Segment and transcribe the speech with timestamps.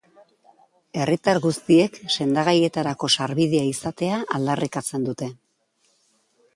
[1.03, 5.33] Herritar guztiek sendagaietarako sarbidea izatea aldarrikatzen dute.